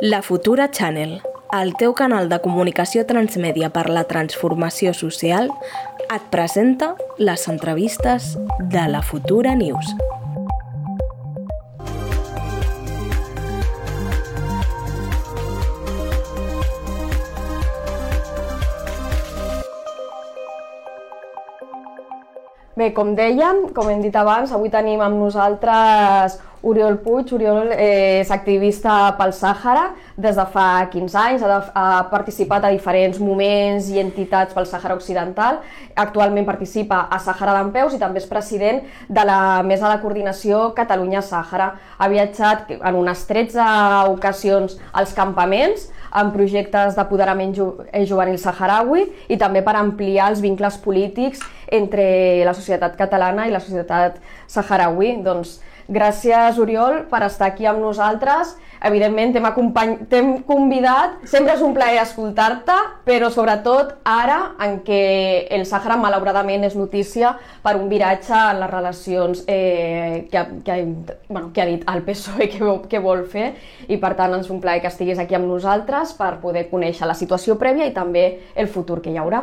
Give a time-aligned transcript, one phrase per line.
[0.00, 1.20] La Futura Channel,
[1.50, 5.50] el teu canal de comunicació transmèdia per la transformació social,
[6.06, 8.28] et presenta les entrevistes
[8.70, 9.90] de la Futura News.
[22.78, 27.32] Bé, com dèiem, com hem dit abans, avui tenim amb nosaltres Oriol Puig.
[27.36, 32.66] Oriol eh, és activista pel Sàhara des de fa 15 anys, ha, de, ha participat
[32.66, 35.60] a diferents moments i entitats pel Sàhara Occidental.
[35.94, 41.70] Actualment participa a Sàhara d'Empeus i també és president de la Mesa de Coordinació Catalunya-Sàhara.
[41.98, 43.68] Ha viatjat en unes 13
[44.14, 50.40] ocasions als campaments, en projectes d'apoderament ju eh, juvenil saharaui i també per ampliar els
[50.44, 55.16] vincles polítics entre la societat catalana i la societat saharaui.
[55.22, 55.58] Doncs,
[55.88, 58.50] Gràcies, Oriol, per estar aquí amb nosaltres.
[58.84, 65.00] Evidentment, t'hem convidat, sempre és un plaer escoltar-te, però sobretot ara, en què
[65.54, 67.32] el Sàhara malauradament és notícia
[67.64, 70.78] per un viratge en les relacions eh, que, que,
[71.28, 73.52] bueno, que ha dit el PSOE que, que vol fer,
[73.88, 77.18] i per tant és un plaer que estiguis aquí amb nosaltres per poder conèixer la
[77.18, 79.42] situació prèvia i també el futur que hi haurà.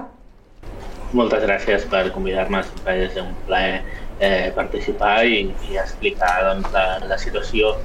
[1.15, 3.83] Moltes gràcies per convidar-me, sempre és un plaer
[4.19, 7.75] eh, participar i, i explicar doncs, la, la situació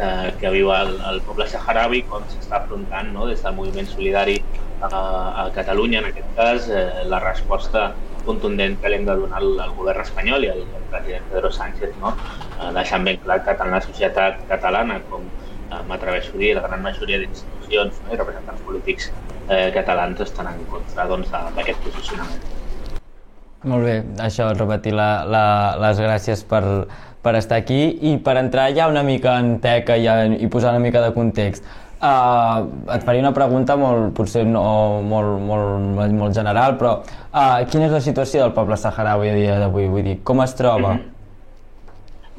[0.00, 3.26] que, que viu el, el poble saharaui, com s'està afrontant no?
[3.28, 4.38] des del moviment solidari
[4.80, 7.90] a, a Catalunya, en aquest cas, eh, la resposta
[8.24, 11.52] contundent que li hem de donar al, al govern espanyol i al, al president Pedro
[11.56, 12.14] Sánchez, no?
[12.58, 16.64] eh, deixant ben clar que tant la societat catalana com eh, m'atreveixo a dir, la
[16.68, 18.14] gran majoria d'institucions no?
[18.14, 19.10] i representants polítics
[19.48, 22.59] eh, catalans estan en contra doncs, d'aquest doncs, posicionament.
[23.68, 23.94] Molt bé,
[24.24, 25.44] això, repetir la, la,
[25.82, 26.62] les gràcies per,
[27.20, 30.08] per estar aquí i per entrar ja una mica en teca i,
[30.40, 31.66] i posar una mica de context.
[32.00, 34.62] Uh, et faria una pregunta molt, potser no,
[35.04, 39.58] molt, molt, molt general, però uh, quina és la situació del poble saharaui a dia
[39.60, 39.90] d'avui?
[39.92, 40.94] Vull dir, com es troba?
[40.94, 41.18] Mm -hmm.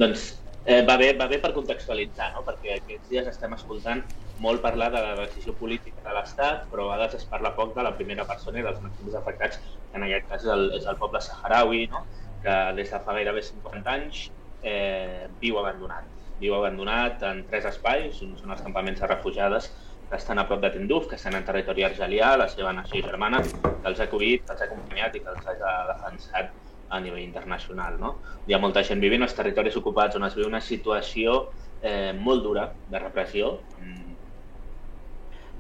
[0.02, 0.24] Doncs
[0.66, 2.42] eh, va, bé, va bé per contextualitzar, no?
[2.48, 4.02] perquè aquests dies estem escoltant
[4.42, 7.86] molt parlar de la decisió política de l'Estat, però a vegades es parla poc de
[7.86, 10.98] la primera persona i dels màxims afectats, que en aquest cas és el, és el
[11.02, 12.06] poble saharaui, no?
[12.42, 14.24] que des de fa gairebé 50 anys
[14.66, 16.10] eh, viu abandonat.
[16.42, 19.70] Viu abandonat en tres espais, uns són els campaments de refugiades
[20.10, 23.44] que estan a prop de Tinduf, que estan en territori argelià, la seva nació germana,
[23.46, 26.52] que els ha acollit, que els ha acompanyat i que els ha defensat
[26.92, 28.00] a nivell internacional.
[28.02, 28.18] No?
[28.50, 31.38] Hi ha molta gent vivint als territoris ocupats on es viu una situació
[31.80, 33.54] eh, molt dura de repressió,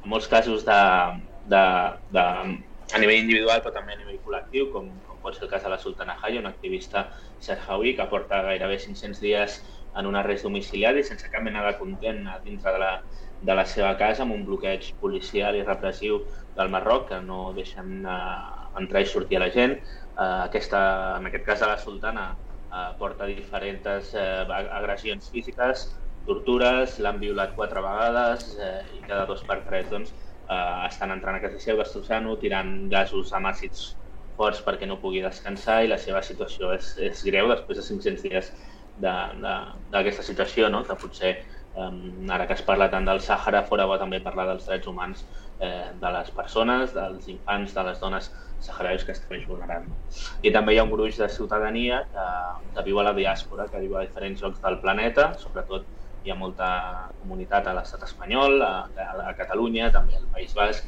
[0.06, 0.82] molts casos de,
[1.52, 1.64] de,
[2.16, 2.26] de,
[2.92, 5.72] a nivell individual però també a nivell col·lectiu, com, com pot ser el cas de
[5.72, 7.08] la Sultana Haya, una activista
[7.40, 9.62] serhawi que porta gairebé 500 dies
[9.98, 12.92] en un arrest domiciliari sense cap mena de condemna dintre de la,
[13.42, 16.22] de la seva casa amb un bloqueig policial i repressiu
[16.56, 19.78] del Marroc que no deixen uh, entrar i sortir a la gent.
[20.16, 20.82] Uh, aquesta,
[21.18, 24.46] en aquest cas de la Sultana uh, porta diferents uh,
[24.80, 25.88] agressions físiques,
[26.28, 30.14] tortures, l'han violat quatre vegades eh, i cada dos per tres doncs,
[30.50, 33.92] eh, estan entrant a casa seva, destrossant-ho, tirant gasos amb àcids
[34.38, 38.28] forts perquè no pugui descansar i la seva situació és, és greu després de 500
[38.28, 38.52] dies
[39.02, 40.84] d'aquesta situació, no?
[40.88, 41.36] que potser
[41.74, 45.24] um, ara que es parla tant del Sàhara, fora bo també parlar dels drets humans
[45.60, 48.30] eh, de les persones, dels infants, de les dones
[48.62, 49.88] saharauis que estan més vulnerant.
[50.46, 52.28] I també hi ha un gruix de ciutadania que,
[52.76, 55.88] que viu a la diàspora, que viu a diferents llocs del planeta, sobretot
[56.24, 56.70] hi ha molta
[57.22, 60.86] comunitat a l'estat espanyol, a, a, a Catalunya, també al País Basc,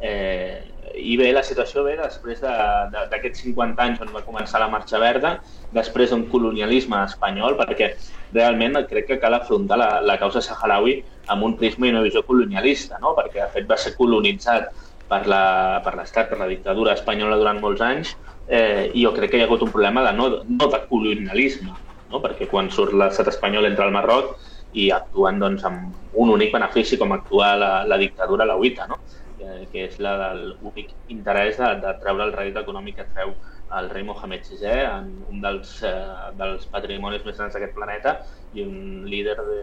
[0.00, 0.62] eh,
[0.96, 4.70] i bé, la situació ve després d'aquests de, de, 50 anys on va començar la
[4.72, 5.36] Marxa Verda,
[5.74, 7.92] després d'un colonialisme espanyol, perquè
[8.34, 11.00] realment crec que cal afrontar la, la causa saharaui
[11.32, 13.14] amb un prisma i una visió colonialista, no?
[13.18, 14.70] perquè de fet va ser colonitzat
[15.10, 18.16] per l'Estat, per, per la dictadura espanyola durant molts anys,
[18.48, 21.74] eh, i jo crec que hi ha hagut un problema de no, no de colonialisme,
[22.10, 22.22] no?
[22.22, 24.36] perquè quan surt l'estat espanyol entre el Marroc
[24.72, 28.98] i actuen doncs, amb un únic benefici com actuar la, la dictadura la UITA, no?
[29.40, 33.34] eh, que és la del únic interès de, de treure el rèdit econòmic que treu
[33.76, 35.92] el rei Mohamed VI, en un dels, eh,
[36.38, 38.16] dels patrimonis més grans d'aquest planeta
[38.54, 39.58] i un líder, de,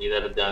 [0.00, 0.48] líder de,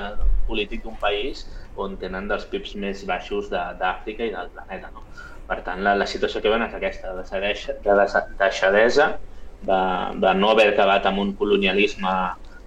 [0.48, 1.44] polític d'un país
[1.80, 4.92] on tenen dels PIBs més baixos d'Àfrica i del planeta.
[4.94, 5.02] No?
[5.48, 7.24] Per tant, la, la situació que ven és aquesta, de,
[7.84, 7.96] de
[8.38, 9.10] deixadesa,
[9.64, 9.80] de,
[10.22, 12.14] de no haver acabat amb un colonialisme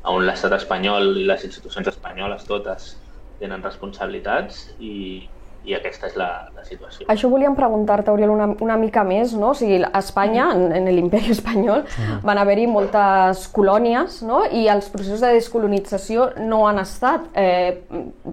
[0.05, 2.94] on l'estat espanyol i les institucions espanyoles totes
[3.39, 5.27] tenen responsabilitats i,
[5.67, 7.07] i aquesta és la, la situació.
[7.11, 9.51] Això volíem preguntar-te, Oriol, una, una mica més, no?
[9.51, 11.83] O sigui, a Espanya, en, en l'imperi espanyol,
[12.25, 14.44] van haver-hi moltes colònies, no?
[14.47, 17.83] I els processos de descolonització no han estat eh,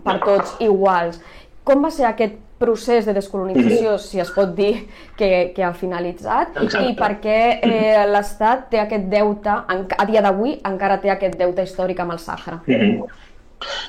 [0.05, 1.21] per tots iguals.
[1.65, 4.87] Com va ser aquest procés de descolonització, si es pot dir,
[5.19, 6.87] que, que ha finalitzat, Exacte.
[6.91, 11.37] i per què eh, l'Estat té aquest deute, en- a dia d'avui encara té aquest
[11.41, 12.61] deute històric amb el Sàhara?
[12.67, 13.05] Mhm.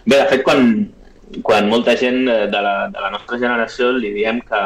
[0.05, 0.89] Bé, de fet, quan,
[1.43, 4.61] quan molta gent eh, de la, de la nostra generació li diem que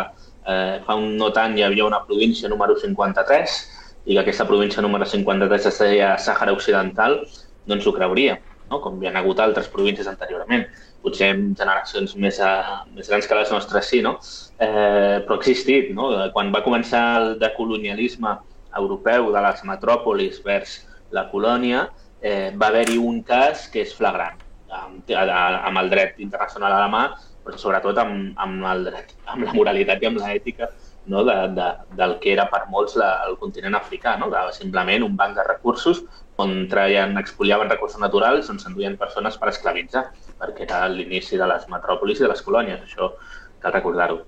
[0.47, 3.59] eh, fa un no tant hi havia una província número 53
[4.05, 7.19] i que aquesta província número 53 es deia Sàhara Occidental,
[7.67, 8.79] no ens ho creuria, no?
[8.81, 10.65] com hi ha hagut altres províncies anteriorment.
[11.09, 14.17] Potser en generacions més, a, més grans que les nostres sí, no?
[14.61, 15.89] Eh, però ha existit.
[15.97, 16.11] No?
[16.35, 18.35] Quan va començar el decolonialisme
[18.77, 20.77] europeu de les metròpolis vers
[21.15, 21.87] la colònia,
[22.21, 24.37] eh, va haver-hi un cas que és flagrant,
[24.69, 27.03] amb, amb el dret internacional a la mà,
[27.45, 30.69] però sobretot amb, amb, el dret, amb la moralitat i amb l'ètica
[31.09, 31.67] no, de, de,
[31.97, 34.29] del que era per molts la, el continent africà, no?
[34.29, 36.03] de simplement un banc de recursos
[36.39, 40.05] on traien, expoliaven recursos naturals on s'enduien persones per esclavitzar,
[40.39, 43.13] perquè era l'inici de les metròpolis i de les colònies, això
[43.59, 44.21] cal recordar-ho.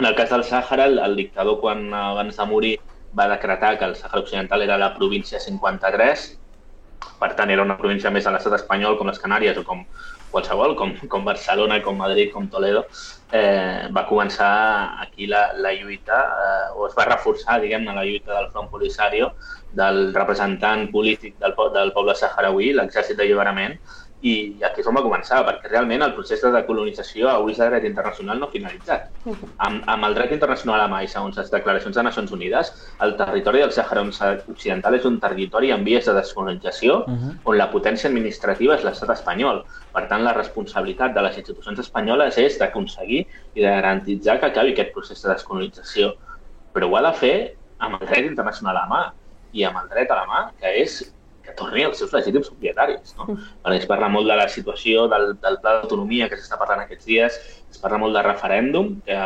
[0.00, 2.76] En el cas del Sàhara, el, el dictador, quan abans de morir,
[3.18, 6.30] va decretar que el Sàhara Occidental era la província 53,
[7.20, 9.84] per tant era una província més a l'estat espanyol com les Canàries o com
[10.32, 12.86] qualsevol, com, com Barcelona, com Madrid, com Toledo,
[13.36, 14.52] eh, va començar
[15.04, 19.34] aquí la, la lluita, eh, o es va reforçar, diguem-ne, la lluita del Front Polisario,
[19.76, 23.76] del representant polític del, del poble saharauí, l'exèrcit d'alliberament,
[24.22, 24.32] i
[24.62, 27.86] aquí és on va començar, perquè realment el procés de decolonització a ulls de dret
[27.88, 29.08] internacional no ha finalitzat.
[29.66, 32.70] Amb, amb el dret internacional a mà i segons les declaracions de Nacions Unides,
[33.02, 37.00] el territori del Sàhara Occidental és un territori en vies de descolonització
[37.42, 39.64] on la potència administrativa és l'estat espanyol.
[39.92, 44.76] Per tant, la responsabilitat de les institucions espanyoles és d'aconseguir i de garantitzar que acabi
[44.76, 46.14] aquest procés de descolonització.
[46.72, 47.34] Però ho ha de fer
[47.82, 49.02] amb el dret internacional a mà
[49.52, 51.02] i amb el dret a la mà, que és
[51.42, 53.14] que torni als seus legítims propietaris.
[53.18, 53.36] No?
[53.64, 57.08] Perquè es parla molt de la situació del, del pla d'autonomia que s'està parlant aquests
[57.08, 57.38] dies,
[57.72, 59.18] es parla molt de referèndum, que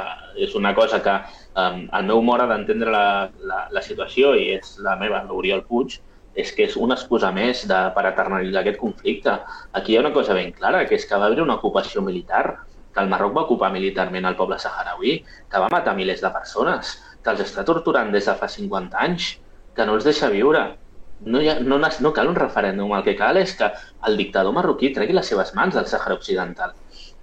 [0.46, 1.14] és una cosa que
[1.60, 3.06] um, el meu mode d'entendre la,
[3.50, 5.98] la, la situació, i és la meva, l'Oriol Puig,
[6.36, 9.36] és que és una excusa més de, per eternalitzar aquest conflicte.
[9.78, 12.44] Aquí hi ha una cosa ben clara, que és que va haver una ocupació militar,
[12.92, 15.18] que el Marroc va ocupar militarment el poble saharauí,
[15.52, 19.34] que va matar milers de persones, que els està torturant des de fa 50 anys,
[19.76, 20.62] que no els deixa viure,
[21.24, 23.70] no, ha, no, no cal un referèndum, el que cal és que
[24.08, 26.74] el dictador marroquí tregui les seves mans del Sàhara Occidental.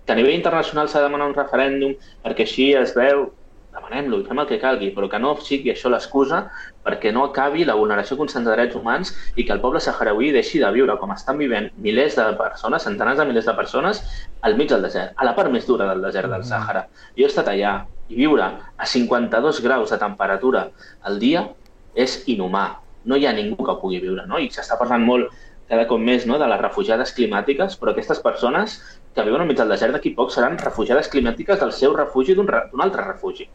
[0.06, 1.96] Que a nivell internacional s'ha de demanar un referèndum
[2.26, 3.30] perquè així es veu,
[3.74, 6.44] demanem-lo i fem el que calgui, però que no sigui això l'excusa
[6.86, 10.62] perquè no acabi la vulneració constant de drets humans i que el poble saharauí deixi
[10.62, 14.04] de viure com estan vivent milers de persones, centenars de milers de persones,
[14.42, 16.86] al mig del desert, a la part més dura del desert del Sàhara.
[17.18, 17.80] Jo he estat allà
[18.10, 20.68] i viure a 52 graus de temperatura
[21.08, 21.48] al dia
[21.96, 24.40] és inhumà no hi ha ningú que pugui viure, no?
[24.40, 25.34] I s'està parlant molt
[25.70, 28.78] cada cop més no, de les refugiades climàtiques, però aquestes persones
[29.16, 33.06] que viuen enmig del desert d'aquí poc seran refugiades climàtiques del seu refugi d'un altre
[33.06, 33.48] refugi.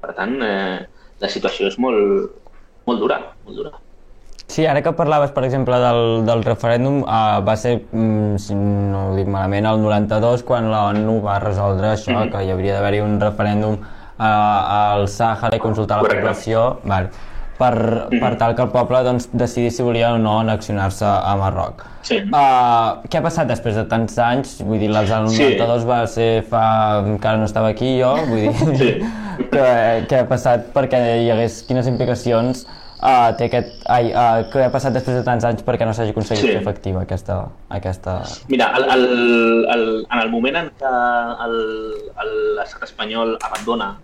[0.00, 0.86] Per tant, eh,
[1.20, 2.32] la situació és molt,
[2.86, 3.76] molt dura, molt dura.
[4.46, 9.08] Sí, ara que parlaves, per exemple, del, del referèndum, uh, va ser, mm, si no
[9.08, 12.30] ho dic malament, el 92, quan la ONU va resoldre això, mm -hmm.
[12.32, 16.22] que hi hauria d'haver-hi un referèndum uh, al Sàhara i consultar la Correcte.
[16.22, 17.10] població, vale,
[17.58, 18.20] per, mm -hmm.
[18.20, 21.84] per tal que el poble doncs, decidís si volia o no annexionar-se a Marroc.
[22.02, 22.16] Sí.
[22.16, 24.62] Uh, què ha passat després de tants anys?
[24.62, 25.88] Vull dir, el 92 sí.
[25.88, 27.02] va ser fa...
[27.06, 28.52] encara no estava aquí jo, vull dir...
[28.76, 28.90] Sí.
[29.52, 31.64] què, què ha passat perquè hi hagués...
[31.66, 32.66] quines implicacions
[33.02, 33.82] uh, té aquest...
[33.90, 36.52] Ai, uh, què ha passat després de tants anys perquè no s'hagi aconseguit Sí.
[36.52, 37.40] fer efectiva aquesta...
[37.68, 38.20] aquesta...
[38.48, 39.06] Mira, el, el,
[39.74, 40.92] el, en el moment en què
[42.60, 43.96] l'estat espanyol abandona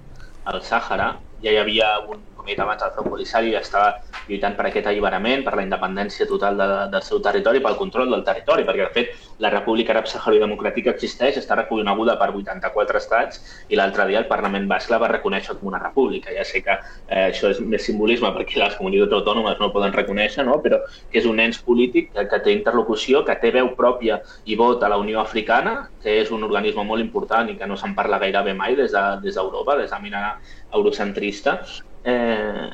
[0.51, 4.67] el Sàhara, ja hi havia un, com he dit abans, el ja estava lluitant per
[4.67, 8.83] aquest alliberament, per la independència total de, del seu territori, pel control del territori, perquè
[8.83, 14.09] de fet la República Àrab Saharaui Democràtica existeix, està reconeguda per 84 estats i l'altre
[14.11, 16.35] dia el Parlament Basc la va reconèixer com una república.
[16.35, 20.47] Ja sé que eh, això és més simbolisme perquè les comunitats autònomes no poden reconèixer,
[20.49, 20.59] no?
[20.65, 24.19] però que és un ens polític que, que té interlocució, que té veu pròpia
[24.51, 27.79] i vot a la Unió Africana, que és un organisme molt important i que no
[27.79, 30.37] se'n parla gairebé mai des d'Europa, de, des d'Europa, des de la mirada
[30.73, 31.61] eurocentrista.
[32.05, 32.69] Eh,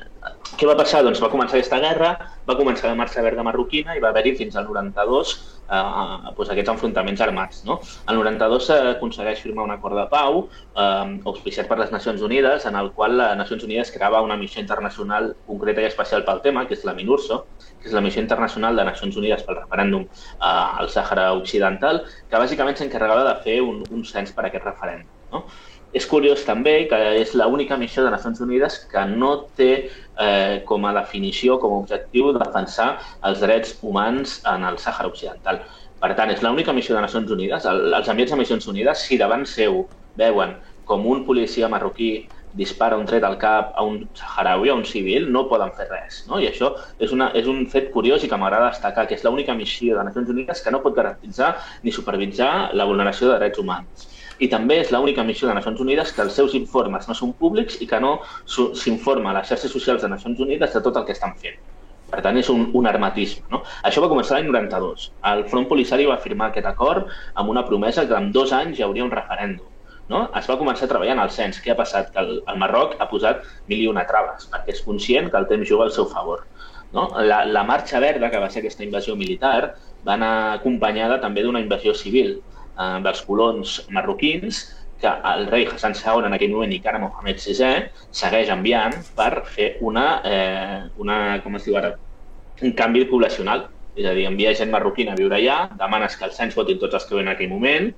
[0.59, 1.03] què va passar?
[1.05, 2.15] Doncs va començar aquesta guerra,
[2.49, 5.33] va començar la marxa verda marroquina i va haver-hi fins al 92
[5.69, 7.61] eh, doncs aquests enfrontaments armats.
[7.69, 7.79] No?
[8.09, 12.79] El 92 s'aconsegueix firmar un acord de pau eh, auspiciat per les Nacions Unides en
[12.81, 16.77] el qual les Nacions Unides creava una missió internacional concreta i especial pel tema, que
[16.79, 17.43] és la MINURSO,
[17.79, 22.45] que és la missió internacional de Nacions Unides pel referèndum eh, al Sàhara Occidental, que
[22.45, 25.13] bàsicament s'encarregava de fer un, un cens per a aquest referèndum.
[25.29, 25.45] No?
[25.93, 29.71] És curiós també que és l'única missió de Nacions Unides que no té
[30.21, 32.91] eh, com a definició, com a objectiu, defensar
[33.29, 35.63] els drets humans en el Sàhara Occidental.
[35.99, 37.65] Per tant, és l'única missió de Nacions Unides.
[37.67, 39.87] El, els ambients de Nacions Unides, si davant seu
[40.19, 42.29] veuen com un policia marroquí
[42.59, 46.23] dispara un tret al cap a un saharaui, a un civil, no poden fer res.
[46.29, 46.39] No?
[46.41, 49.57] I això és, una, és un fet curiós i que m'agrada destacar, que és l'única
[49.57, 51.55] missió de Nacions Unides que no pot garantitzar
[51.85, 56.13] ni supervisar la vulneració de drets humans i també és l'única missió de Nacions Unides
[56.15, 60.05] que els seus informes no són públics i que no s'informa a les xarxes socials
[60.05, 61.59] de Nacions Unides de tot el que estan fent.
[62.09, 63.45] Per tant, és un, un armatisme.
[63.53, 63.61] No?
[63.85, 65.09] Això va començar l'any 92.
[65.31, 68.87] El Front Polisari va firmar aquest acord amb una promesa que en dos anys hi
[68.87, 69.67] hauria un referèndum.
[70.09, 70.23] No?
[70.39, 71.59] Es va començar a treballar en el cens.
[71.61, 72.09] Què ha passat?
[72.15, 75.51] Que el, el Marroc ha posat mil i una traves, perquè és conscient que el
[75.51, 76.47] temps juga al seu favor.
[76.97, 77.11] No?
[77.21, 79.75] La, la marxa verda, que va ser aquesta invasió militar,
[80.07, 82.39] va anar acompanyada també d'una invasió civil
[82.79, 84.67] eh, dels colons marroquins
[84.99, 87.87] que el rei Hassan II, en aquell moment, i que ara Mohamed VI,
[88.21, 91.95] segueix enviant per fer una, eh, una com es diu ara,
[92.63, 93.69] un canvi poblacional.
[93.99, 96.99] És a dir, envia gent marroquina a viure allà, demanes que els cens votin tots
[96.99, 97.89] els que viuen en aquell moment,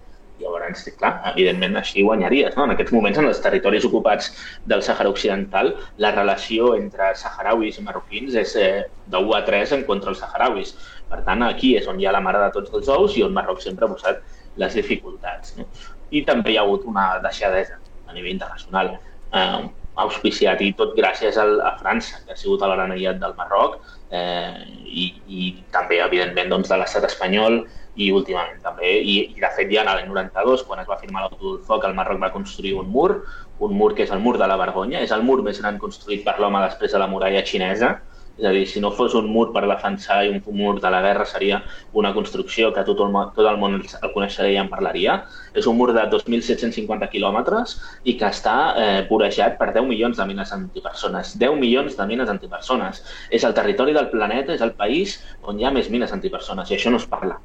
[0.41, 2.55] i llavors, clar, evidentment així guanyaries.
[2.57, 2.65] No?
[2.65, 4.31] En aquests moments, en els territoris ocupats
[4.73, 8.71] del Sàhara Occidental, la relació entre saharauis i marroquins és eh,
[9.13, 10.73] de 1 a 3 en contra els saharauis.
[11.11, 13.37] Per tant, aquí és on hi ha la mare de tots els ous i on
[13.37, 14.21] Marroc sempre ha posat
[14.63, 15.57] les dificultats.
[15.59, 15.69] No?
[16.11, 18.97] I també hi ha hagut una deixadesa a nivell internacional,
[19.33, 19.61] eh,
[20.01, 23.81] auspiciat i tot gràcies al, a França, que ha sigut el gran aliat del Marroc,
[24.11, 27.61] eh, i, i també, evidentment, doncs, de l'estat espanyol
[28.01, 31.27] i últimament també, i, i de fet ja en l'any 92, quan es va firmar
[31.27, 33.25] l'auto del foc, el Marroc va construir un mur,
[33.61, 36.25] un mur que és el mur de la vergonya, és el mur més gran construït
[36.27, 37.99] per l'home després de la muralla xinesa,
[38.41, 41.03] és a dir, si no fos un mur per defensar i un mur de la
[41.05, 41.61] guerra seria
[41.93, 45.19] una construcció que tot el, tot el món el coneixeria i en parlaria.
[45.53, 47.77] És un mur de 2.750 quilòmetres
[48.09, 51.37] i que està eh, vorejat per 10 milions de mines antipersones.
[51.39, 53.05] 10 milions de mines antipersones.
[53.31, 56.79] És el territori del planeta, és el país on hi ha més mines antipersones i
[56.79, 57.41] això no es parla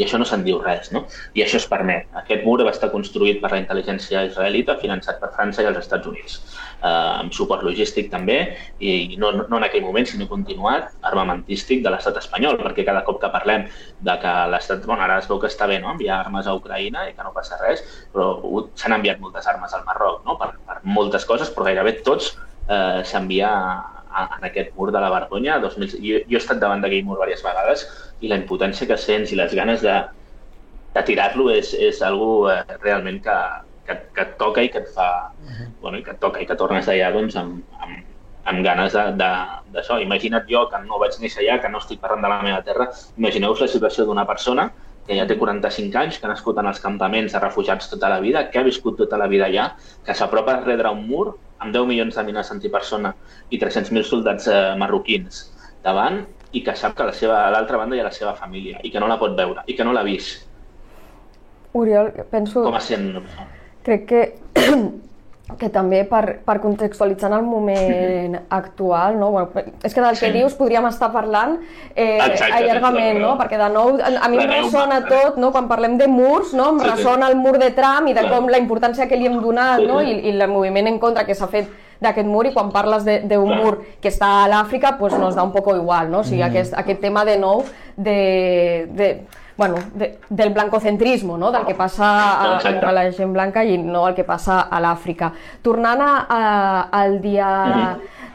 [0.00, 1.04] i això no se'n diu res, no?
[1.36, 2.08] I això es permet.
[2.22, 6.08] Aquest mur va estar construït per la intel·ligència israelita, finançat per França i els Estats
[6.08, 6.38] Units,
[6.80, 8.38] eh, amb suport logístic també,
[8.80, 13.20] i no, no en aquell moment, sinó continuat, armamentístic de l'estat espanyol, perquè cada cop
[13.20, 13.68] que parlem
[14.08, 17.04] de que l'estat, bueno, ara es veu que està bé, no?, enviar armes a Ucraïna
[17.10, 18.32] i que no passa res, però
[18.80, 22.32] s'han enviat moltes armes al Marroc, no?, per, per moltes coses, però gairebé tots
[22.70, 23.52] eh, s'envia
[24.10, 25.58] en aquest mur de la vergonya.
[25.62, 27.86] 2000, jo, jo he estat davant d'aquell mur diverses vegades
[28.20, 29.96] i la impotència que sents i les ganes de,
[30.94, 33.38] de tirar-lo és, és algo eh, realment que,
[33.86, 35.30] que, que et toca i que et fa...
[35.30, 35.68] Uh -huh.
[35.80, 38.04] bueno, i que et toca i que tornes d'allà doncs, amb, amb,
[38.44, 40.00] amb ganes d'això.
[40.02, 42.90] Imagina't jo, que no vaig néixer allà, que no estic parlant de la meva terra,
[43.16, 44.70] imagineu-vos la situació d'una persona
[45.06, 48.20] que ja té 45 anys, que ha nascut en els campaments de refugiats tota la
[48.22, 49.70] vida, que ha viscut tota la vida allà,
[50.06, 53.14] que s'apropa a redre un mur amb 10 milions de mines antipersona
[53.50, 55.42] i 300.000 soldats eh, marroquins
[55.84, 58.34] davant i que sap que a la seva, a l'altra banda hi ha la seva
[58.38, 60.46] família i que no la pot veure i que no l'ha vist.
[61.78, 62.64] Oriol, penso...
[62.66, 63.12] Com a sent...
[63.86, 64.22] Crec que
[65.58, 69.30] que també per, per contextualitzar en el moment actual, no?
[69.32, 70.26] bueno, és que del sí.
[70.26, 71.58] que dius podríem estar parlant
[71.94, 73.34] eh, Exacte, allargament, no?
[73.40, 75.52] perquè de nou a mi em ressona tot, no?
[75.54, 76.70] quan parlem de murs, no?
[76.74, 77.32] em sí, ressona sí.
[77.32, 80.00] el mur de Trump i de com la importància que li hem donat sí, no?
[80.02, 83.50] I, i el moviment en contra que s'ha fet d'aquest mur i quan parles d'un
[83.50, 86.22] mur que està a l'Àfrica, pues nos da un poco igual, no?
[86.22, 86.48] O sigui, mm.
[86.48, 87.64] aquest, aquest tema de nou
[87.96, 89.10] de, de
[89.60, 91.52] bueno, de, del blancocentrismo, no?
[91.52, 95.34] del que passa a, a la gent blanca i no el que passa a l'Àfrica.
[95.60, 96.44] Tornant a, a,
[97.02, 97.50] al dia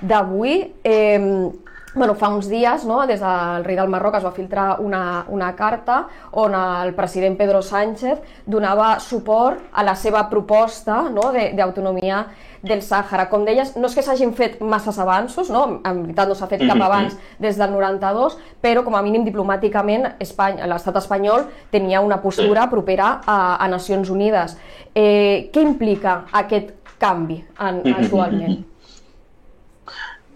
[0.05, 1.49] d'avui, eh,
[1.95, 5.53] Bueno, fa uns dies, no, des del rei del Marroc es va filtrar una, una
[5.55, 6.01] carta
[6.41, 12.25] on el president Pedro Sánchez donava suport a la seva proposta no, d'autonomia
[12.67, 13.27] del Sàhara.
[13.31, 15.65] Com deies, no és que s'hagin fet masses avanços, no?
[15.85, 20.15] en veritat no s'ha fet cap avanç des del 92, però com a mínim diplomàticament
[20.19, 24.55] l'estat espanyol tenia una postura propera a, a Nacions Unides.
[24.95, 28.63] Eh, què implica aquest canvi en, actualment?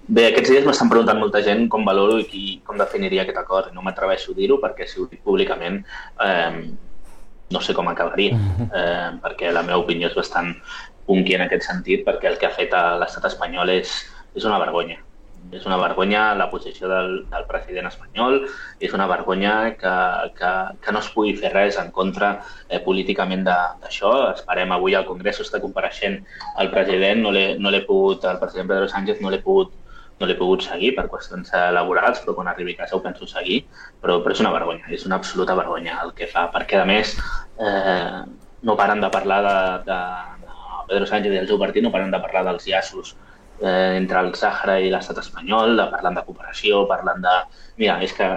[0.10, 3.74] Bé, aquests dies m'estan preguntant molta gent com valoro i qui, com definiria aquest acord.
[3.76, 5.84] No m'atreveixo a dir-ho perquè si ho dic públicament
[6.26, 6.64] eh,
[7.50, 8.38] no sé com acabaria,
[8.70, 10.54] eh, perquè la meva opinió és bastant
[11.10, 13.94] punky en aquest sentit, perquè el que ha fet l'estat espanyol és,
[14.38, 15.02] és una vergonya.
[15.56, 18.44] És una vergonya la posició del, del president espanyol,
[18.86, 19.94] és una vergonya que,
[20.38, 20.52] que,
[20.84, 22.36] que no es pugui fer res en contra
[22.68, 24.14] eh, políticament d'això.
[24.36, 26.20] Esperem avui al Congrés està compareixent
[26.62, 29.74] el president, no l'he no pogut, el president Pedro Sánchez no l'he pogut
[30.20, 33.62] no l'he pogut seguir per qüestions laborals, però quan arribi a casa ho penso seguir,
[34.04, 37.14] però, però és una vergonya, és una absoluta vergonya el que fa, perquè a més
[37.16, 38.20] eh,
[38.68, 39.56] no paren de parlar de,
[39.88, 40.00] de
[40.90, 43.16] Pedro Sánchez i el seu partit no paren de parlar dels llaços
[43.62, 47.36] eh, entre el Sàhara i l'estat espanyol, de parlant de cooperació, parlant de...
[47.82, 48.30] Mira, és que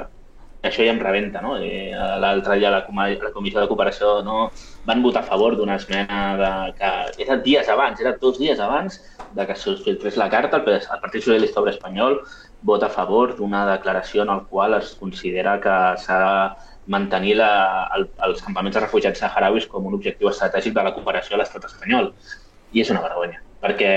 [0.63, 1.57] això ja em rebenta, no?
[1.59, 1.91] Eh,
[2.23, 4.51] L'altre dia la, la Comissió de Cooperació no,
[4.87, 9.01] van votar a favor d'una esmena de, que era dies abans, era dos dies abans
[9.35, 12.21] de que se'ls filtrés la carta, el, el Partit Socialista Obrer Espanyol
[12.63, 16.21] vota a favor d'una declaració en el qual es considera que s'ha
[16.93, 21.37] mantenir la, el, els campaments de refugiats saharauis com un objectiu estratègic de la cooperació
[21.37, 22.13] a l'estat espanyol.
[22.73, 23.93] I és una vergonya, perquè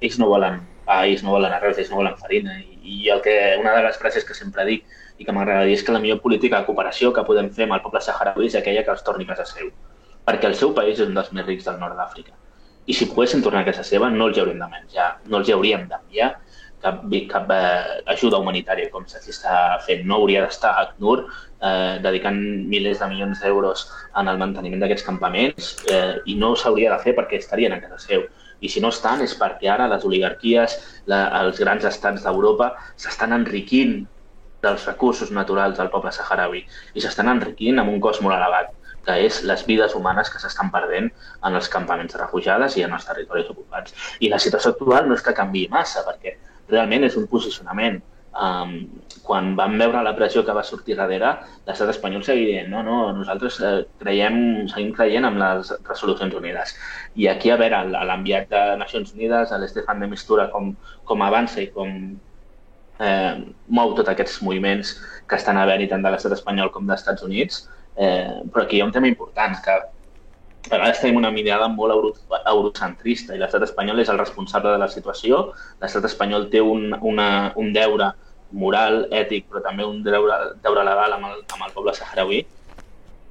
[0.00, 2.56] ells no volen pa, ells no volen arrels, ells no volen farina.
[2.60, 4.84] I, i el que, una de les frases que sempre dic
[5.18, 7.76] i que m'agrada dir és que la millor política de cooperació que podem fer amb
[7.78, 9.70] el poble saharaui és aquella que els torni a casa seu.
[10.24, 12.34] Perquè el seu país és un dels més rics del nord d'Àfrica.
[12.86, 15.86] I si poguessin tornar a casa seva, no els hauríem de menjar, no els hauríem
[15.88, 16.34] d'enviar
[16.84, 20.04] cap, cap eh, ajuda humanitària com s'està fent.
[20.08, 23.86] No hauria d'estar ACNUR eh, dedicant milers de milions d'euros
[24.20, 28.00] en el manteniment d'aquests campaments eh, i no s'hauria de fer perquè estarien a casa
[28.06, 28.26] seu.
[28.64, 30.78] I si no estan és perquè ara les oligarquies,
[31.10, 34.04] la, els grans estats d'Europa s'estan enriquint
[34.64, 38.72] dels recursos naturals del poble saharaui i s'estan enriquint amb un cost molt elevat,
[39.04, 41.10] que és les vides humanes que s'estan perdent
[41.44, 43.92] en els campaments de refugiades i en els territoris ocupats.
[44.24, 46.38] I la situació actual no és que canvi massa, perquè
[46.70, 48.00] realment és un posicionament.
[48.34, 48.88] Um,
[49.22, 51.28] quan vam veure la pressió que va sortir darrere,
[51.68, 54.36] l'estat espanyol seguia dient no, no, nosaltres eh, creiem,
[54.72, 56.74] seguim creient en les resolucions unides.
[57.14, 60.72] I aquí, a veure, l'enviat de Nacions Unides, l'Estefan de Mistura, com,
[61.06, 61.94] com avança i com
[62.98, 63.34] eh,
[63.68, 64.96] mou tots aquests moviments
[65.30, 67.64] que estan havent-hi tant de l'estat espanyol com dels Estats Units,
[67.96, 69.78] eh, però aquí hi ha un tema important, que
[70.70, 72.10] a vegades tenim una mirada molt euro,
[72.50, 75.50] eurocentrista i l'estat espanyol és el responsable de la situació.
[75.82, 77.28] L'estat espanyol té un, una,
[77.60, 78.12] un deure
[78.54, 82.44] moral, ètic, però també un deure, deure legal amb el, amb el poble saharaui,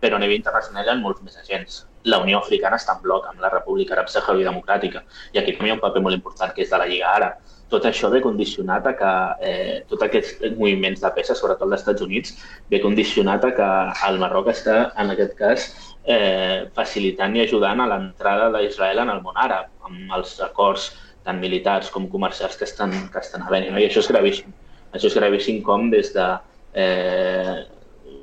[0.04, 1.84] però a nivell internacional hi ha molts més agents.
[2.12, 5.70] La Unió Africana està en bloc amb la República Àrab Saharaui Democràtica i aquí també
[5.70, 7.40] hi ha un paper molt important que és de la Lliga Àrab
[7.74, 9.12] tot això ve condicionat a que
[9.50, 12.36] eh, tots aquests moviments de peça, sobretot dels Estats Units,
[12.70, 13.70] ve condicionat a que
[14.10, 15.70] el Marroc està, en aquest cas,
[16.06, 20.92] eh, facilitant i ajudant a l'entrada d'Israel en el món àrab, amb els acords
[21.24, 23.70] tant militars com comercials que estan, que estan havent.
[23.72, 23.80] No?
[23.80, 24.52] I això és gravíssim.
[24.94, 26.26] Això és gravíssim com des de...
[26.74, 27.62] Eh,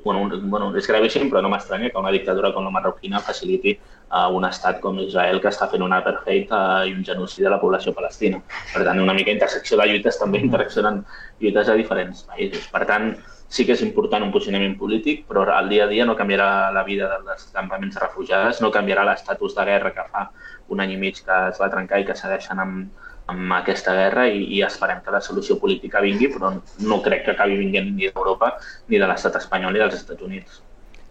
[0.03, 3.75] bueno, un, bueno, és gravíssim, però no m'estranya que una dictadura com la marroquina faciliti
[4.11, 7.53] a un estat com Israel que està fent un apartheid eh, i un genocidi de
[7.53, 8.41] la població palestina.
[8.73, 11.03] Per tant, una mica intersecció de lluites també interseccionen
[11.39, 12.65] lluites a diferents països.
[12.73, 13.13] Per tant,
[13.51, 16.85] sí que és important un posicionament polític, però al dia a dia no canviarà la
[16.87, 20.29] vida dels campaments de refugiades, no canviarà l'estatus de guerra que fa
[20.71, 24.25] un any i mig que es va trencar i que segueixen amb, amb aquesta guerra
[24.31, 26.53] i, i esperem que la solució política vingui, però
[26.87, 28.53] no crec que acabi vinguent ni d'Europa,
[28.87, 30.61] ni de l'estat espanyol, ni dels Estats Units.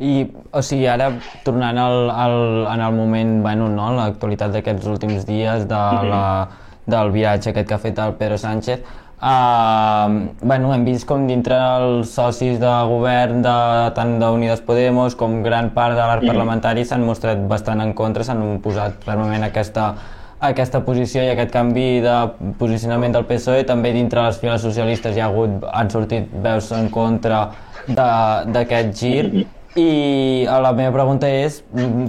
[0.01, 0.25] I,
[0.57, 1.11] o sigui, ara,
[1.45, 2.39] tornant al, al,
[2.73, 6.25] en el moment, bueno, no, l'actualitat d'aquests últims dies de la,
[6.89, 8.81] del viatge aquest que ha fet el Pedro Sánchez,
[9.21, 13.57] Uh, bueno, hem vist com dintre els socis de govern de,
[13.93, 18.41] tant d'Unides Podemos com gran part de l'arc parlamentari s'han mostrat bastant en contra, s'han
[18.65, 19.91] posat fermament aquesta,
[20.41, 22.17] aquesta posició i aquest canvi de
[22.57, 26.89] posicionament del PSOE també dintre les files socialistes hi ha hagut, han sortit veus en
[26.89, 27.45] contra
[27.93, 29.47] d'aquest gir.
[29.77, 29.91] I
[30.49, 31.61] la meva pregunta és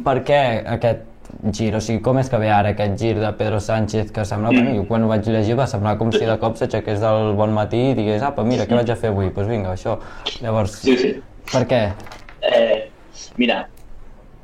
[0.08, 0.44] per què
[0.80, 1.11] aquest
[1.50, 4.52] gir, o sigui, com és que ve ara aquest gir de Pedro Sánchez que sembla,
[4.52, 4.62] mm.
[4.62, 7.54] bueno, jo quan ho vaig llegir va semblar com si de cop s'aixequés del bon
[7.56, 9.30] matí i digués, apa, mira, què vaig a fer avui?
[9.30, 9.98] Doncs pues vinga, això.
[10.44, 11.12] Llavors, sí, sí.
[11.52, 11.82] per què?
[12.52, 12.90] Eh,
[13.42, 13.64] mira,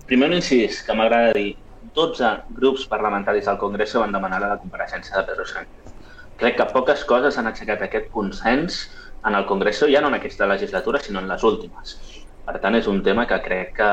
[0.10, 1.56] primer un incís que m'agrada dir,
[1.98, 5.94] 12 grups parlamentaris al Congrés van demanar la compareixença de Pedro Sánchez.
[6.38, 8.84] Crec que poques coses han aixecat aquest consens
[9.26, 11.96] en el Congrés, ja no en aquesta legislatura, sinó en les últimes.
[12.46, 13.90] Per tant, és un tema que crec que,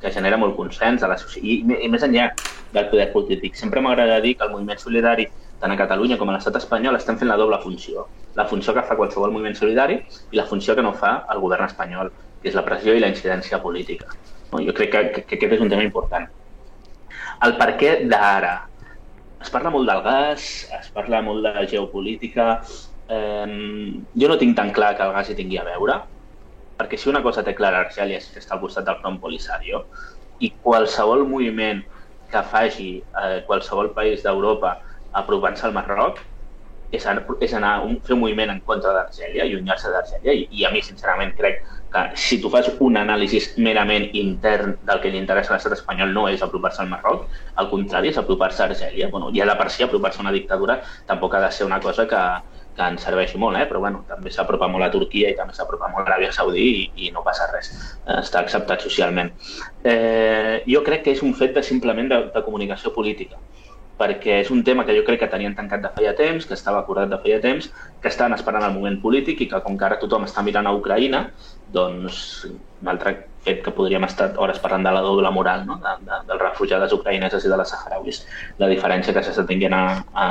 [0.00, 2.30] que genera molt consens a la I, i més enllà
[2.72, 3.56] del poder polític.
[3.58, 5.28] Sempre m'agrada dir que el moviment solidari,
[5.60, 8.06] tant a Catalunya com a l'estat espanyol, estan fent la doble funció.
[8.38, 11.66] La funció que fa qualsevol moviment solidari i la funció que no fa el govern
[11.66, 14.08] espanyol, que és la pressió i la incidència política.
[14.50, 16.26] Jo crec que, que, que aquest és un tema important.
[17.44, 18.54] El per què d'ara.
[19.40, 22.48] Es parla molt del gas, es parla molt de geopolítica.
[23.10, 26.00] Eh, jo no tinc tan clar que el gas hi tingui a veure,
[26.80, 29.84] perquè si una cosa té clara Argèlia és que està al costat del front Polisario
[30.40, 31.82] i qualsevol moviment
[32.32, 34.78] que faci eh, qualsevol país d'Europa
[35.20, 36.22] aprovant-se al Marroc
[36.90, 40.72] és, és anar un, fer un moviment en contra d'Argèlia, allunyar-se d'Argèlia i, i a
[40.72, 45.52] mi sincerament crec que si tu fas un anàlisi merament intern del que li interessa
[45.52, 47.26] a l'estat espanyol no és apropar-se al Marroc,
[47.58, 49.10] al contrari és apropar-se a Argèlia.
[49.10, 50.78] Bueno, ja de per si apropar-se a una dictadura
[51.10, 52.22] tampoc ha de ser una cosa que,
[52.76, 53.66] que ens serveixi molt, eh?
[53.68, 56.84] però bueno, també s'apropa molt a Turquia i també s'apropa molt a Aràbia Saudí i,
[57.06, 57.70] i no passa res,
[58.16, 59.32] està acceptat socialment.
[59.84, 63.40] Eh, jo crec que és un fet de simplement de, de comunicació política.
[64.00, 66.78] perquè és un tema que jo crec que tenien tancat de feia temps, que estava
[66.80, 67.66] acordat de feia temps,
[68.00, 70.72] que estan esperant el moment polític i que com que ara tothom està mirant a
[70.72, 71.20] Ucraïna,
[71.74, 73.12] doncs un altre
[73.44, 75.76] fet que podríem estar hores parlant de la doble moral no?
[75.84, 78.22] de, de, dels refugiades ucraïneses i de les saharauis,
[78.62, 79.84] la diferència que s'està tinguent a,
[80.16, 80.28] a,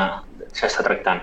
[0.49, 1.21] s'està tractant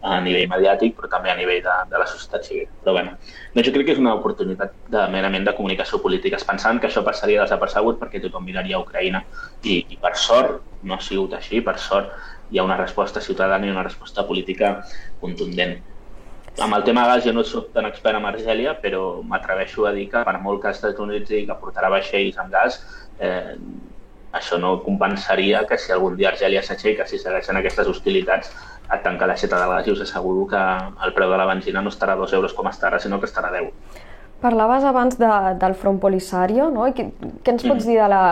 [0.00, 2.68] a nivell mediàtic, però també a nivell de, de la societat civil.
[2.82, 3.16] Però bueno,
[3.56, 7.42] jo crec que és una oportunitat de, merament de comunicació política, pensant que això passaria
[7.42, 9.24] desapercebut perquè tothom miraria a Ucraïna
[9.64, 12.14] i, i per sort no ha sigut així, per sort
[12.50, 14.78] hi ha una resposta ciutadana i una resposta política
[15.20, 15.78] contundent.
[16.58, 20.08] Amb el tema gas jo no soc tan expert en Argèlia, però m'atreveixo a dir
[20.10, 22.80] que per molt que els Estats Units digui que portarà vaixells amb gas,
[23.18, 23.54] eh,
[24.32, 28.52] això no compensaria que si algun dia Argèlia s'aixeca, si segueixen aquestes hostilitats,
[28.92, 30.60] et tanca l'aixeta de gas i us asseguro que
[31.06, 33.28] el preu de la benzina no estarà a 2 euros com està ara, sinó que
[33.28, 33.72] estarà a 10.
[34.40, 36.86] Parlaves abans de, del Front Polisario, no?
[36.86, 37.08] I què,
[37.42, 37.88] què ens pots mm.
[37.88, 38.22] dir de la...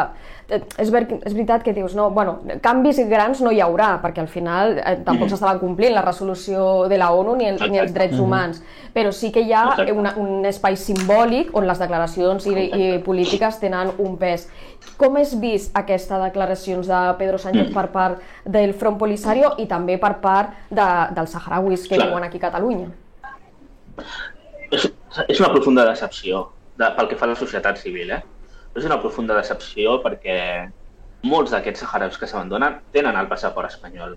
[0.46, 4.22] Eh, és, ver, és veritat que dius, no, bueno, canvis grans no hi haurà, perquè
[4.22, 5.32] al final eh, tampoc mm.
[5.32, 8.22] s'estaven complint la resolució de la ONU ni, el, ni els drets mm.
[8.22, 8.60] humans,
[8.94, 9.64] però sí que hi ha
[9.96, 14.46] una, un espai simbòlic on les declaracions i, i polítiques tenen un pes.
[15.00, 19.98] Com és vist aquesta declaracions de Pedro Sánchez per part del Front Polisario i també
[19.98, 20.88] per part de,
[21.18, 22.12] dels saharauis que Clar.
[22.12, 22.88] viuen aquí a Catalunya?
[25.24, 28.12] És, una profunda decepció de, pel que fa a la societat civil.
[28.12, 28.22] Eh?
[28.76, 30.38] És una profunda decepció perquè
[31.26, 34.16] molts d'aquests saharauis que s'abandonen tenen el passaport espanyol.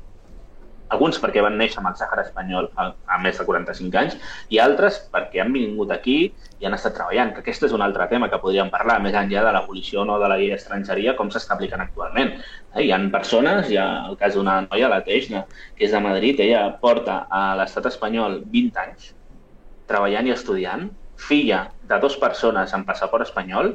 [0.89, 4.15] Alguns perquè van néixer amb el Sàhara espanyol fa, fa més de 45 anys
[4.49, 8.07] i altres perquè han vingut aquí i han estat treballant, que aquest és un altre
[8.09, 11.53] tema que podríem parlar, més enllà de l'abolició no de la llei d'estrangeria, com s'està
[11.55, 12.33] aplicant actualment.
[12.73, 15.45] Eh, hi ha persones, hi ha el cas d'una noia, la Teixna,
[15.77, 19.13] que és de Madrid, ella porta a l'estat espanyol 20 anys
[19.89, 23.73] treballant i estudiant, filla de dues persones amb passaport espanyol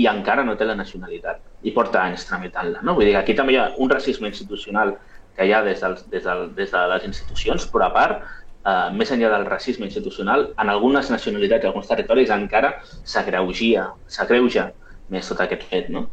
[0.00, 2.80] i encara no té la nacionalitat i porta anys tramitant-la.
[2.86, 2.94] No?
[2.96, 4.94] Vull dir que aquí també hi ha un racisme institucional
[5.36, 8.22] que hi ha des, dels, des, del, des de les institucions, però a part,
[8.64, 12.74] eh, més enllà del racisme institucional, en algunes nacionalitats i alguns territoris encara
[13.04, 14.70] s'agreugia, s'agreuja
[15.12, 16.06] més tot aquest fet, no?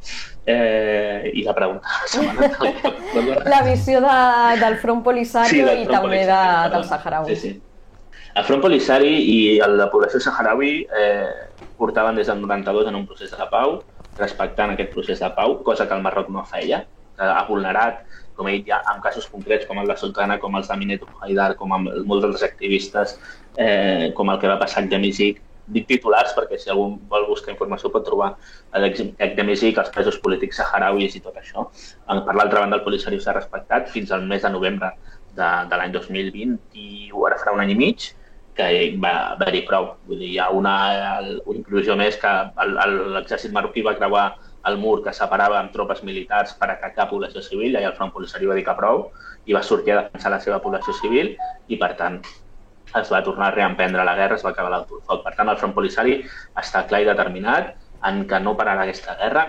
[0.49, 1.87] Eh, I la pregunta
[3.15, 4.19] la La visió de,
[4.59, 7.35] del Front Polisario sí, i front també de, del Saharaui.
[7.35, 7.68] Sí, sí.
[8.39, 11.31] El Front Polisari i la població saharaui eh,
[11.75, 13.73] portaven des del 92 en un procés de pau,
[14.19, 16.85] respectant aquest procés de pau, cosa que el Marroc no feia.
[17.19, 18.05] Ha vulnerat,
[18.39, 21.03] com he dit ja, en casos concrets com el de Sultana, com els de Minet
[21.25, 23.17] Haidar, com amb molts dels activistes,
[23.57, 25.41] eh, com el que va passar a Gdemizik,
[25.75, 28.29] dic titulars perquè si algú vol buscar informació pot trobar
[28.71, 31.67] Gdemizik, els presos polítics saharauis i tot això.
[32.07, 34.93] Per l'altra banda, el Polisari s'ha respectat fins al mes de novembre
[35.35, 38.07] de, de l'any 2020 i ara farà un any i mig
[38.59, 38.67] que
[38.99, 39.93] va haver-hi prou.
[40.09, 40.75] Vull dir, hi ha una,
[41.23, 44.25] una inclusió més que l'exèrcit marroquí va creuar
[44.67, 48.49] el mur que separava amb tropes militars per atacar població civil, i el front polisari
[48.49, 49.07] va dir que prou,
[49.47, 51.31] i va sortir a defensar la seva població civil,
[51.71, 52.19] i per tant
[52.99, 55.23] es va tornar a reemprendre la guerra, es va acabar l'autofoc.
[55.23, 56.19] Per tant, el front polisari
[56.59, 57.75] està clar i determinat
[58.09, 59.45] en que no pararà aquesta guerra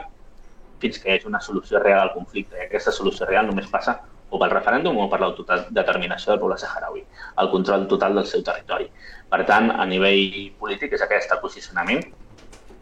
[0.81, 2.57] fins que hi hagi una solució real al conflicte.
[2.57, 3.99] I aquesta solució real només passa
[4.31, 7.05] o pel referèndum o per l'autodeterminació del poble saharaui,
[7.43, 8.89] el control total del seu territori.
[9.31, 12.05] Per tant, a nivell polític és aquest posicionament.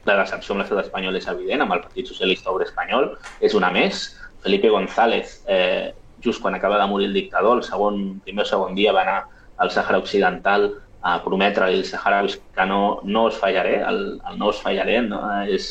[0.08, 3.10] La decepció amb l'estat espanyol és evident, amb el Partit Socialista Obrer Espanyol
[3.44, 4.06] és una més.
[4.44, 8.74] Felipe González, eh, just quan acaba de morir el dictador, el segon, primer o segon
[8.74, 9.18] dia va anar
[9.58, 14.50] al Sàhara Occidental a prometre als saharauis que no, no us fallaré, el, el no
[14.50, 15.20] us fallaré no?
[15.46, 15.68] és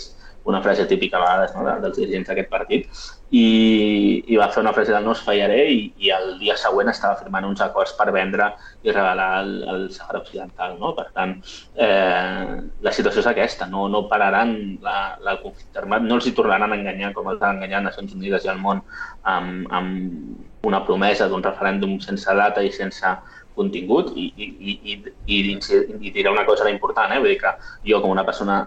[0.47, 1.65] una frase típica a vegades no?
[1.83, 2.87] dels dirigents d'aquest partit,
[3.29, 6.87] i, i va fer una frase del no es fallaré i, i el dia següent
[6.91, 8.49] estava firmant uns acords per vendre
[8.87, 10.77] i regalar el, el Sahara Occidental.
[10.79, 10.93] No?
[10.95, 11.35] Per tant,
[11.75, 12.55] eh,
[12.87, 16.71] la situació és aquesta, no, no pararan la, la conflicte armat, no els hi tornaran
[16.71, 18.83] a enganyar com els han enganyat Nacions Unides i el món
[19.27, 23.11] amb, amb una promesa d'un referèndum sense data i sense
[23.57, 24.95] contingut i, i, i, i,
[25.35, 27.19] i, i diré una cosa important, eh?
[27.19, 27.55] vull dir que
[27.89, 28.63] jo com una persona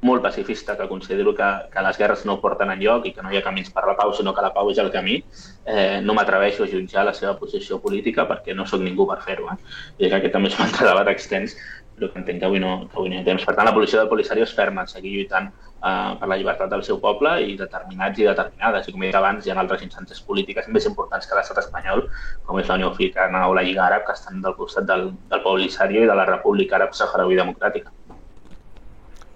[0.00, 3.38] molt pacifista, que considero que, que les guerres no porten enlloc i que no hi
[3.38, 5.18] ha camins per la pau, sinó que la pau és el camí,
[5.66, 9.48] eh, no m'atreveixo a jutjar la seva posició política perquè no sóc ningú per fer-ho.
[9.52, 9.58] Eh?
[9.98, 11.56] I que aquest també és un altre debat extens,
[11.98, 13.44] però que entenc que avui no, que avui no hi ha temps.
[13.44, 16.84] Per tant, la policia del Polisario és ferma, seguir lluitant eh, per la llibertat del
[16.86, 18.86] seu poble i determinats i determinades.
[18.86, 22.06] I com he dit abans, hi ha altres instàncies polítiques més importants que l'estat espanyol,
[22.46, 25.42] com és la Unió Africana o la Lliga Àrab, que estan del costat del, del
[25.42, 27.90] Polisario i de la República Àrab Saharaui Democràtica.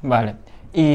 [0.02, 0.51] Vale.
[0.72, 0.88] I,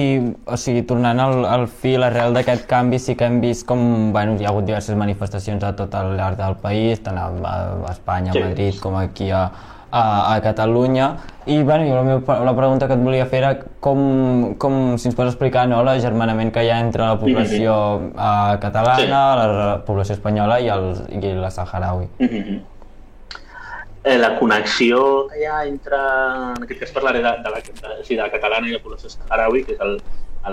[0.49, 4.33] o sigui, tornant al, al fil arrel d'aquest canvi, sí que hem vist com bueno,
[4.39, 8.33] hi ha hagut diverses manifestacions a tot el llarg del país, tant a, a Espanya,
[8.33, 9.43] a Madrid, com aquí a,
[9.91, 11.11] a, a Catalunya
[11.45, 15.07] i bueno, jo la, meva, la pregunta que et volia fer era com, com si
[15.11, 17.75] ens pots explicar no, l'agermanament que hi ha entre la població
[18.09, 19.11] uh, catalana, sí.
[19.11, 22.09] la, la població espanyola i, el, i la saharaui.
[22.19, 22.59] Mm -hmm.
[24.07, 27.97] Eh, la connexió que hi ha entre, en aquest cas parlaré de, de, la, de,
[28.03, 29.97] sí, de la catalana i la població saharaui, que és el,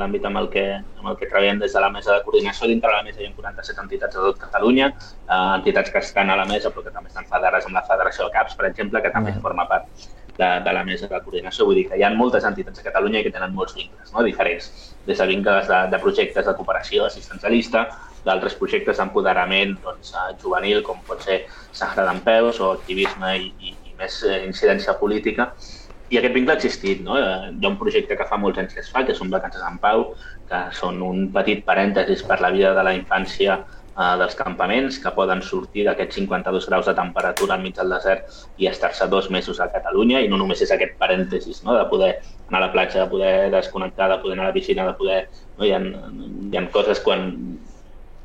[0.00, 2.66] l'àmbit amb, el que, amb el que treballem des de la mesa de coordinació.
[2.70, 6.30] Dintre de la mesa hi ha 47 entitats de tot Catalunya, eh, entitats que estan
[6.30, 9.02] a la mesa però que també estan federades amb la Federació de CAPS, per exemple,
[9.02, 9.44] que també mm.
[9.44, 9.86] forma part
[10.38, 11.68] de, de la mesa de coordinació.
[11.68, 14.26] Vull dir que hi ha moltes entitats a Catalunya que tenen molts vincles no?
[14.26, 14.72] diferents,
[15.06, 17.86] des de vincles de, de projectes de cooperació assistencialista,
[18.24, 23.50] d'altres projectes d'empoderament doncs, eh, juvenil, com pot ser Sahara d'en Peus o activisme i,
[23.60, 25.52] i, i més eh, incidència política,
[26.12, 27.00] i aquest vincle ha existit.
[27.04, 27.16] No?
[27.18, 29.64] Eh, hi ha un projecte que fa molts anys que es fa, que són Vacances
[29.64, 30.10] en Pau,
[30.50, 35.14] que són un petit parèntesis per la vida de la infància eh, dels campaments, que
[35.16, 39.70] poden sortir d'aquests 52 graus de temperatura enmig del desert i estar-se dos mesos a
[39.72, 41.76] Catalunya, i no només és aquest parèntesis no?
[41.78, 42.12] de poder
[42.48, 45.22] anar a la platja, de poder desconnectar, de poder anar a la piscina, de poder...
[45.56, 45.64] No?
[45.64, 47.30] Hi, ha, hi ha coses quan...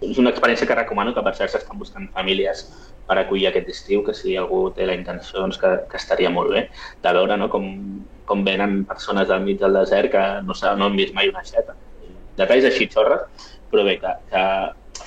[0.06, 2.64] És una experiència que recomano que per cert s'estan buscant famílies
[3.10, 6.54] per acollir aquest estiu, que si algú té la intenció, doncs que, que estaria molt
[6.54, 6.68] bé
[7.04, 7.50] de veure no?
[7.52, 7.68] com,
[8.30, 11.76] com venen persones del mig del desert que no, no han vist mai una xeta.
[12.40, 14.44] Detalls així xorres, però bé, que, que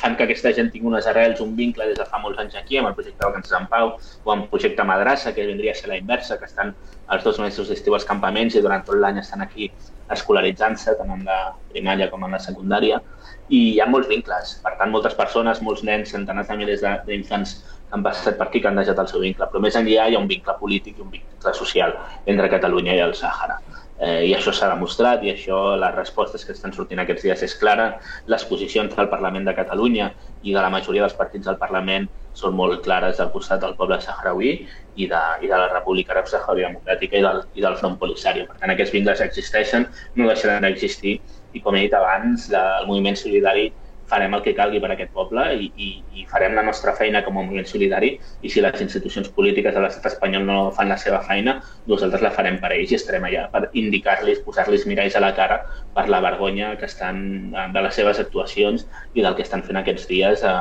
[0.03, 2.79] fan que aquesta gent tingui unes arrels, un vincle des de fa molts anys aquí
[2.81, 5.93] amb el projecte Vacances en Pau o amb el projecte Madrassa, que vindria a ser
[5.93, 6.75] la inversa, que estan
[7.15, 9.71] els dos mesos d'estiu als campaments i durant tot l'any estan aquí
[10.13, 11.39] escolaritzant-se, tant en la
[11.71, 13.01] primària com en la secundària,
[13.49, 14.57] i hi ha molts vincles.
[14.65, 17.57] Per tant, moltes persones, molts nens, centenars de milers d'infants
[17.93, 20.21] han passat per aquí que han deixat el seu vincle, però més enllà hi ha
[20.23, 21.93] un vincle polític i un vincle social
[22.25, 23.59] entre Catalunya i el Sàhara.
[24.03, 27.55] Eh, I això s'ha demostrat i això les respostes que estan sortint aquests dies és
[27.61, 27.91] clara.
[28.33, 30.09] Les posicions del Parlament de Catalunya
[30.43, 34.01] i de la majoria dels partits del Parlament són molt clares al costat del poble
[34.01, 34.55] sahrauí
[34.97, 38.49] i de, i de la República Àrab Saharaui Democràtica i del, i del Front Polisario.
[38.49, 41.19] Per tant, aquests vincles existeixen, no deixaran d'existir
[41.53, 43.71] i, com he dit abans, la, el moviment solidari
[44.13, 45.89] farem el que calgui per aquest poble i, i,
[46.21, 48.11] i farem la nostra feina com a moviment solidari
[48.45, 51.57] i si les institucions polítiques de l'estat espanyol no fan la seva feina,
[51.89, 55.63] nosaltres la farem per ells i estarem allà per indicar-los, posar-los miralls a la cara
[55.97, 60.09] per la vergonya que estan de les seves actuacions i del que estan fent aquests
[60.11, 60.57] dies a,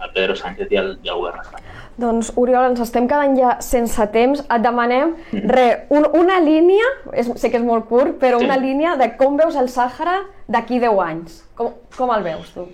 [0.00, 1.82] a Pedro Sánchez i al, i al govern espanyol.
[1.96, 4.42] Doncs, Oriol, ens estem quedant ja sense temps.
[4.44, 5.52] Et demanem, mm.
[5.52, 8.48] re, un, una línia, és, sé que és molt curt, però sí.
[8.48, 11.40] una línia de com veus el Sàhara d'aquí 10 anys.
[11.56, 12.68] Com, com el veus, tu?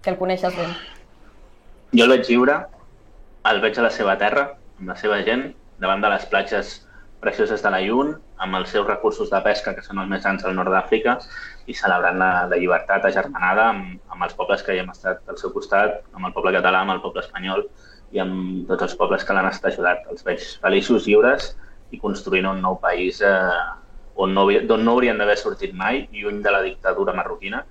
[0.00, 0.66] que el coneixes bé?
[1.92, 2.56] Jo el vaig viure,
[3.50, 4.46] el veig a la seva terra,
[4.78, 5.50] amb la seva gent,
[5.82, 6.78] davant de les platges
[7.20, 10.42] precioses de la Llun, amb els seus recursos de pesca, que són els més grans
[10.44, 11.18] del nord d'Àfrica,
[11.68, 15.38] i celebrant la, la llibertat agermanada amb, amb els pobles que hi hem estat al
[15.40, 17.66] seu costat, amb el poble català, amb el poble espanyol
[18.16, 20.08] i amb tots els pobles que l'han estat ajudat.
[20.10, 21.52] Els veig feliços, lliures
[21.92, 23.60] i construint un nou país eh,
[24.20, 27.64] on no, no haurien d'haver sortit mai, lluny de la dictadura marroquina,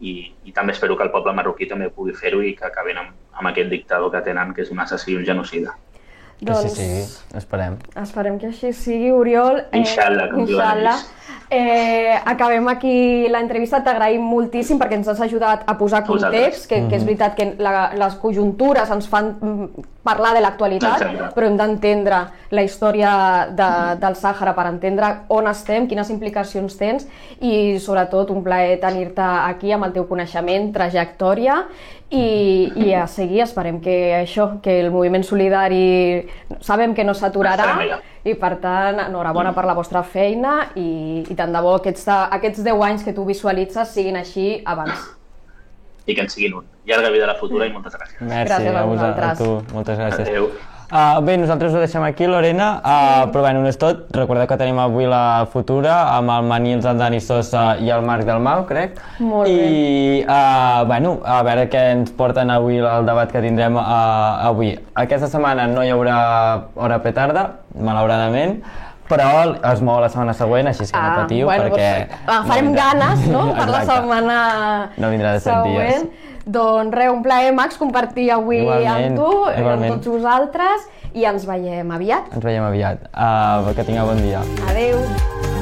[0.00, 3.14] i, i també espero que el poble marroquí també pugui fer-ho i que acabin amb,
[3.38, 5.76] amb aquest dictador que tenen, que és un assassí i un genocida.
[6.38, 7.02] Que doncs, així sigui,
[7.38, 7.76] esperem.
[8.02, 9.60] Esperem que així sigui, Oriol.
[9.70, 10.98] Eh, inshallah, com inshallah.
[11.50, 16.96] Eh, acabem aquí l'entrevista, t'agraïm moltíssim perquè ens has ajudat a posar context, que, que
[16.96, 17.10] és mhm.
[17.10, 19.34] veritat que la, les conjuntures ens fan
[20.04, 21.04] parlar de l'actualitat,
[21.36, 22.20] però hem d'entendre
[22.54, 23.12] la història
[23.56, 23.68] de,
[24.02, 27.06] del Sàhara per entendre on estem, quines implicacions tens
[27.40, 31.62] i sobretot un plaer tenir-te aquí amb el teu coneixement, trajectòria
[32.14, 36.24] i, i a seguir esperem que això, que el moviment solidari
[36.64, 41.52] sabem que no s'aturarà i per tant, enhorabona per la vostra feina i, i tant
[41.52, 42.06] de bo aquests,
[42.38, 45.10] aquests 10 anys que tu visualitzes siguin així abans.
[46.06, 46.70] I que en siguin un.
[46.88, 48.20] Llarga vida a la futura i moltes gràcies.
[48.20, 49.34] Merci, gràcies a, a vosaltres.
[49.34, 50.28] A tu, moltes gràcies.
[50.28, 50.48] Adéu.
[50.92, 54.04] Uh, bé, nosaltres ho deixem aquí, Lorena, uh, però bé, no és tot.
[54.14, 58.28] Recordeu que tenim avui la futura amb el Manils, el Dani Sosa i el Marc
[58.28, 59.00] del Mau, crec.
[59.24, 59.64] Molt I, bé.
[59.64, 64.74] I, uh, bueno, a veure què ens porten avui el debat que tindrem uh, avui.
[64.94, 66.18] Aquesta setmana no hi haurà
[66.76, 67.46] hora petarda,
[67.80, 68.60] malauradament,
[69.08, 69.30] però
[69.72, 71.88] es mou la setmana següent, així que ah, no patiu, bueno, perquè...
[72.28, 74.38] Doncs, farem no ganes, no?, per la setmana
[74.96, 76.06] no vindrà de set següent.
[76.12, 76.30] Dies.
[76.44, 81.24] Doncs res, un plaer, Max, compartir avui igualment, amb tu i amb tots vosaltres i
[81.30, 82.32] ens veiem aviat.
[82.34, 83.08] Ens veiem aviat.
[83.14, 84.44] Uh, que tingueu bon dia.
[84.68, 85.53] Adeu.